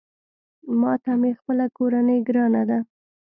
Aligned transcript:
ماته 0.81 1.11
مې 1.19 1.31
خپله 1.39 1.65
کورنۍ 1.77 2.19
ګرانه 2.27 2.63
ده 2.69 2.79